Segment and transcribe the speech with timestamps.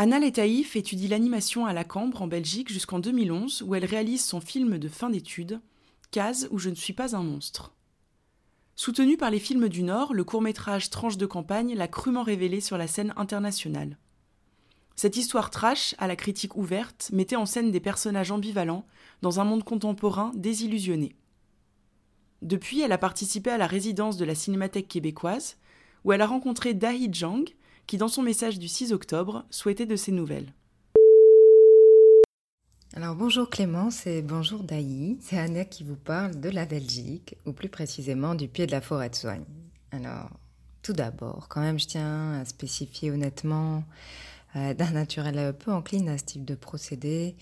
[0.00, 4.40] Anna Letaïf étudie l'animation à la Cambre en Belgique jusqu'en 2011 où elle réalise son
[4.40, 5.60] film de fin d'études,
[6.12, 7.74] Case où je ne suis pas un monstre.
[8.76, 12.78] Soutenu par les films du Nord, le court-métrage Tranche de campagne l'a crûment révélé sur
[12.78, 13.98] la scène internationale.
[14.94, 18.86] Cette histoire trash, à la critique ouverte, mettait en scène des personnages ambivalents
[19.22, 21.16] dans un monde contemporain désillusionné.
[22.42, 25.56] Depuis, elle a participé à la résidence de la Cinémathèque québécoise,
[26.04, 27.52] où elle a rencontré Dahi Zhang,
[27.88, 30.52] qui, dans son message du 6 octobre, souhaitait de ses nouvelles.
[32.94, 37.52] Alors bonjour Clémence et bonjour Daï, c'est Anna qui vous parle de la Belgique, ou
[37.52, 39.44] plus précisément du pied de la forêt de soigne.
[39.90, 40.30] Alors,
[40.82, 43.84] tout d'abord, quand même je tiens à spécifier honnêtement
[44.56, 47.36] euh, d'un naturel peu encline à ce type de procédé,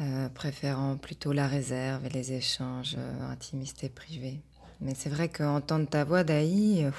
[0.00, 4.40] euh, préférant plutôt la réserve et les échanges euh, intimistes et privés.
[4.80, 6.90] Mais c'est vrai qu'entendre ta voix Daï,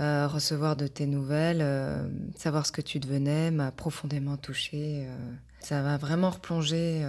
[0.00, 5.04] euh, recevoir de tes nouvelles, euh, savoir ce que tu devenais m'a profondément touchée.
[5.06, 5.32] Euh.
[5.60, 7.04] ça m'a vraiment replongé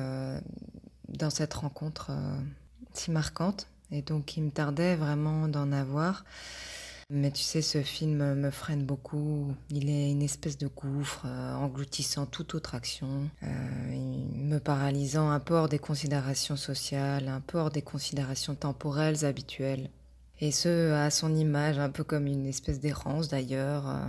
[1.07, 2.11] dans cette rencontre
[2.93, 3.67] si marquante.
[3.91, 6.25] Et donc, il me tardait vraiment d'en avoir.
[7.09, 9.53] Mais tu sais, ce film me freine beaucoup.
[9.69, 15.67] Il est une espèce de gouffre, engloutissant toute autre action, me paralysant un peu hors
[15.67, 19.89] des considérations sociales, un peu hors des considérations temporelles habituelles.
[20.43, 23.99] Et ce, à son image, un peu comme une espèce d'errance d'ailleurs, euh,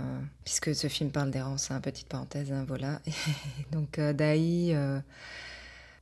[0.43, 3.01] puisque ce film parle d'errance, hein, petite parenthèse, hein, voilà.
[3.71, 4.99] donc euh, Daï, euh,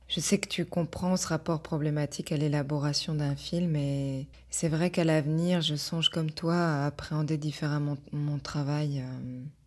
[0.08, 4.88] je sais que tu comprends ce rapport problématique à l'élaboration d'un film, et c'est vrai
[4.88, 9.04] qu'à l'avenir, je songe comme toi à appréhender différemment mon travail.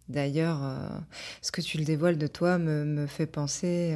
[0.09, 0.61] D'ailleurs,
[1.41, 3.95] ce que tu le dévoiles de toi me fait penser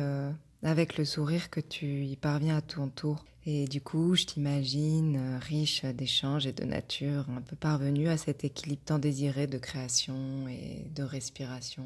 [0.64, 3.25] avec le sourire que tu y parviens à ton tour.
[3.46, 8.18] Et du coup, je t'imagine euh, riche d'échanges et de nature, un peu parvenu à
[8.18, 11.84] cet équilibre tant désiré de création et de respiration.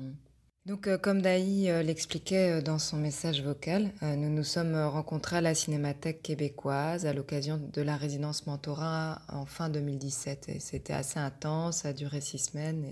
[0.65, 5.41] Donc, euh, comme Daï euh, l'expliquait dans son message vocal, nous nous sommes rencontrés à
[5.41, 10.49] la Cinémathèque québécoise à l'occasion de la résidence mentorat en fin 2017.
[10.49, 12.85] Et c'était assez intense, ça a duré six semaines.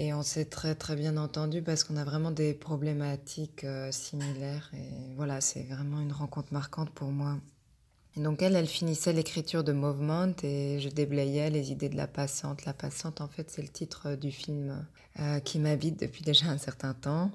[0.00, 4.70] Et on s'est très très bien entendu parce qu'on a vraiment des problématiques similaires.
[4.74, 7.36] Et voilà, c'est vraiment une rencontre marquante pour moi.
[8.16, 12.06] Et donc elle, elle finissait l'écriture de Movement et je déblayais les idées de la
[12.06, 12.64] passante.
[12.64, 14.84] La passante, en fait, c'est le titre du film
[15.20, 17.30] euh, qui m'habite depuis déjà un certain temps.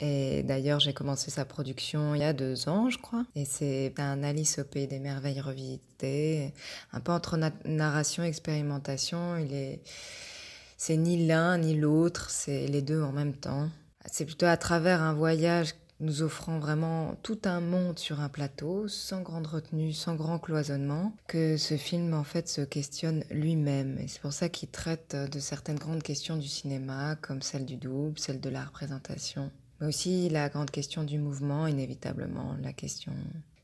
[0.00, 3.24] Et d'ailleurs, j'ai commencé sa production il y a deux ans, je crois.
[3.36, 6.54] Et c'est un Alice au pays des merveilles revisité,
[6.92, 9.36] un peu entre narration et expérimentation.
[9.36, 9.80] Il est,
[10.80, 13.68] c'est ni l'un ni l'autre, c'est les deux en même temps.
[14.10, 18.88] C'est plutôt à travers un voyage nous offrant vraiment tout un monde sur un plateau,
[18.88, 23.98] sans grande retenue, sans grand cloisonnement, que ce film en fait se questionne lui-même.
[23.98, 27.76] Et c'est pour ça qu'il traite de certaines grandes questions du cinéma, comme celle du
[27.76, 29.50] double, celle de la représentation,
[29.82, 33.12] mais aussi la grande question du mouvement, inévitablement, la question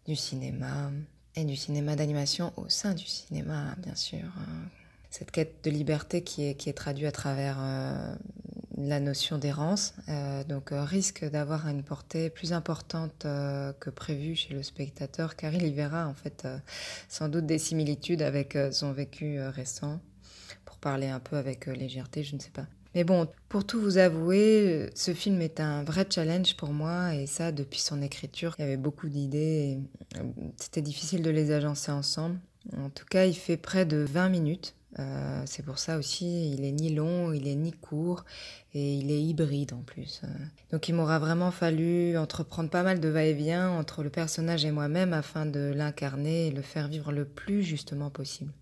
[0.06, 0.90] du cinéma,
[1.34, 4.28] et du cinéma d'animation au sein du cinéma, bien sûr.
[5.18, 8.14] Cette quête de liberté qui est, traduite à travers euh,
[8.76, 14.52] la notion d'errance, euh, donc euh, risque d'avoir une portée plus importante que prévu chez
[14.52, 16.46] le spectateur, car il y verra en fait
[17.08, 20.00] sans doute des similitudes avec son vécu récent,
[20.66, 22.66] pour parler un peu avec légèreté, je ne sais pas.
[22.94, 27.26] Mais bon, pour tout vous avouer, ce film est un vrai challenge pour moi, et
[27.26, 28.54] ça depuis son écriture.
[28.58, 29.78] Il y avait beaucoup d'idées,
[30.58, 32.38] c'était difficile de les agencer ensemble.
[32.76, 34.75] En tout cas, il fait près de 20 minutes.
[34.98, 38.24] Euh, c'est pour ça aussi, il est ni long, il est ni court,
[38.74, 40.22] et il est hybride en plus.
[40.24, 40.28] Euh.
[40.70, 45.12] Donc il m'aura vraiment fallu entreprendre pas mal de va-et-vient entre le personnage et moi-même
[45.12, 48.52] afin de l'incarner et le faire vivre le plus justement possible.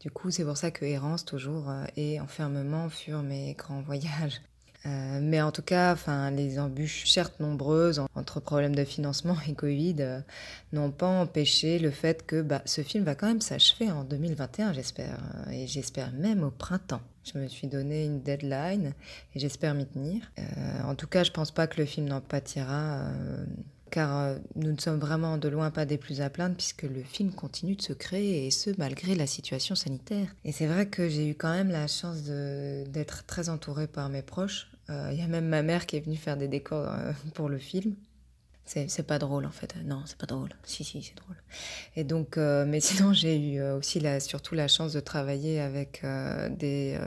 [0.00, 4.40] Du coup, c'est pour ça que Errance toujours euh, et Enfermement furent mes grands voyages.
[4.86, 9.54] Euh, mais en tout cas, enfin, les embûches, certes nombreuses, entre problèmes de financement et
[9.54, 10.20] Covid, euh,
[10.72, 14.72] n'ont pas empêché le fait que bah, ce film va quand même s'achever en 2021,
[14.74, 15.18] j'espère.
[15.46, 17.00] Euh, et j'espère même au printemps.
[17.24, 18.92] Je me suis donné une deadline
[19.34, 20.30] et j'espère m'y tenir.
[20.84, 23.00] en tout cas, je pense pas que le film n'en pâtira
[23.90, 27.32] car nous ne sommes vraiment de loin pas des plus à plaindre puisque le film
[27.32, 30.26] continue de se créer et ce malgré la situation sanitaire.
[30.44, 34.20] Et c'est vrai que j'ai eu quand même la chance d'être très entourée par mes
[34.20, 37.12] proches il euh, y a même ma mère qui est venue faire des décors euh,
[37.34, 37.94] pour le film.
[38.66, 39.74] c'est pas drôle en fait.
[39.84, 40.50] Non, c'est pas drôle.
[40.64, 41.36] Si, si, c'est drôle.
[41.96, 46.04] Et donc, euh, mais sinon, j'ai eu aussi la, surtout la chance de travailler avec
[46.58, 46.98] des,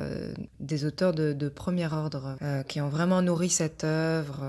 [0.59, 2.37] des auteurs de, de premier ordre
[2.67, 4.43] qui ont vraiment nourri cette œuvre,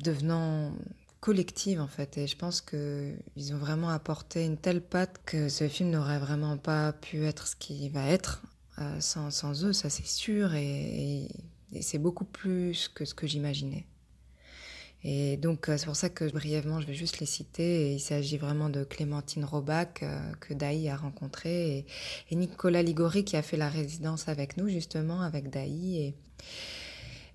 [0.00, 0.72] devenant
[1.20, 2.18] collective en fait.
[2.18, 6.56] Et je pense qu'ils ont vraiment apporté une telle patte que ce film n'aurait vraiment
[6.56, 8.42] pas pu être ce qu'il va être
[8.98, 10.54] sans, sans, eux, ça c'est sûr.
[10.54, 11.28] et
[11.80, 13.86] c'est beaucoup plus que ce que j'imaginais.
[15.04, 17.92] Et donc, euh, c'est pour ça que brièvement, je vais juste les citer.
[17.94, 21.84] Il s'agit vraiment de Clémentine Robac, euh, que Daï a rencontré,
[22.30, 26.14] et, Nicolas Ligori, qui a fait la résidence avec nous, justement, avec Daï.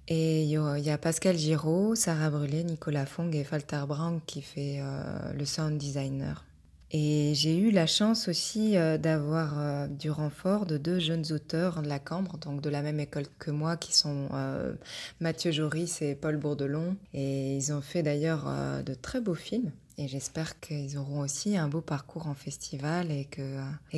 [0.07, 4.77] Et, il y a Pascal Giraud, Sarah Brûlé, Nicolas Fong et Falter Brown qui fait
[4.79, 6.45] euh, le sound designer.
[6.91, 11.81] Et j'ai eu la chance aussi euh, d'avoir euh, du renfort de deux jeunes auteurs
[11.81, 14.73] de la Cambre, donc de la même école que moi, qui sont euh,
[15.19, 16.95] Mathieu Joris et Paul Bourdelon.
[17.13, 18.45] Et ils ont fait d'ailleurs
[18.85, 19.71] de très beaux films.
[19.97, 23.27] Et j'espère qu'ils auront aussi un beau parcours en festival et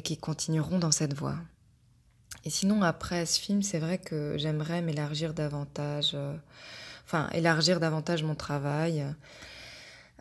[0.01, 1.35] qu'ils continueront dans cette voie.
[2.45, 6.15] Et sinon, après ce film, c'est vrai que j'aimerais m'élargir davantage,
[7.05, 9.05] enfin élargir davantage mon travail.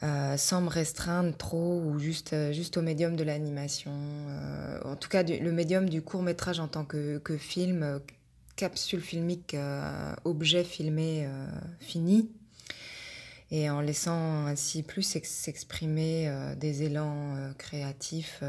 [0.05, 3.91] Euh, sans me restreindre trop ou juste, euh, juste au médium de l'animation.
[3.93, 8.01] Euh, en tout cas, le médium du court métrage en tant que, que film,
[8.55, 9.57] capsule filmique,
[10.25, 11.29] objet filmé
[11.81, 12.31] fini.
[13.51, 18.43] Et en laissant ainsi plus s'exprimer des élans créatifs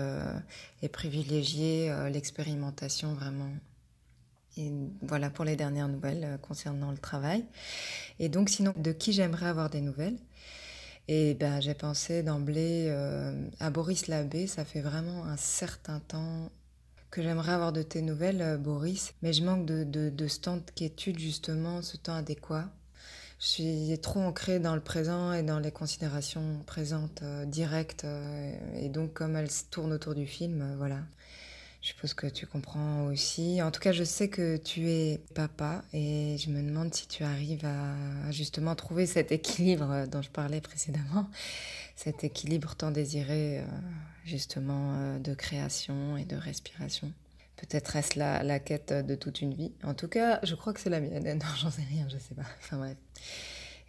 [0.82, 3.50] et privilégier l'expérimentation vraiment.
[4.58, 4.72] Et
[5.04, 7.46] voilà pour les dernières nouvelles concernant le travail.
[8.18, 10.18] Et donc sinon, de qui j'aimerais avoir des nouvelles?
[11.12, 14.46] Et ben, j'ai pensé d'emblée euh, à Boris Labbé.
[14.46, 16.52] Ça fait vraiment un certain temps
[17.10, 19.16] que j'aimerais avoir de tes nouvelles, euh, Boris.
[19.24, 22.70] Mais je manque de, de, de ce temps de quiétude, justement, ce temps adéquat.
[23.40, 28.06] Je suis trop ancrée dans le présent et dans les considérations présentes, euh, directes.
[28.76, 31.00] et donc, comme elles tournent autour du film, voilà.
[31.82, 33.62] Je suppose que tu comprends aussi.
[33.62, 37.24] En tout cas, je sais que tu es papa et je me demande si tu
[37.24, 41.30] arrives à justement trouver cet équilibre dont je parlais précédemment,
[41.96, 43.64] cet équilibre tant désiré euh,
[44.26, 47.14] justement euh, de création et de respiration.
[47.56, 49.72] Peut-être est-ce la, la quête de toute une vie.
[49.84, 51.24] En tout cas, je crois que c'est la mienne.
[51.40, 52.46] Non, j'en sais rien, je sais pas.
[52.60, 52.98] Enfin bref.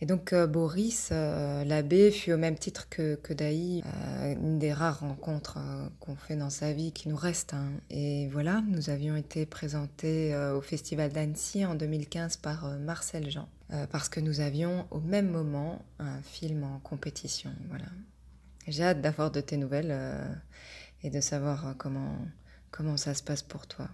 [0.03, 4.73] Et donc euh, Boris euh, l'abbé fut au même titre que, Daï euh, une des
[4.73, 5.59] rares rencontres
[6.01, 7.53] qu'on fait dans sa vie qui nous reste.
[7.53, 7.71] Hein.
[7.91, 13.49] Et voilà, nous avions été présentés au Festival d'Annecy en 2015 par Marcel Jean,
[13.91, 17.51] parce que nous avions au même moment un film en compétition.
[17.69, 17.87] Voilà.
[18.67, 19.97] J'ai hâte d'avoir de tes nouvelles
[21.03, 22.17] et de savoir comment,
[22.71, 23.89] comment ça se passe pour toi.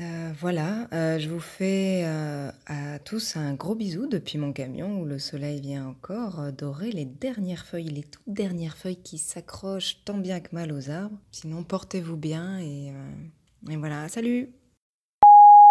[0.00, 5.00] Euh, voilà, euh, je vous fais euh, à tous un gros bisou depuis mon camion
[5.00, 10.04] où le soleil vient encore dorer les dernières feuilles, les toutes dernières feuilles qui s'accrochent
[10.04, 11.18] tant bien que mal aux arbres.
[11.32, 12.92] Sinon, portez-vous bien et,
[13.68, 14.50] et voilà, salut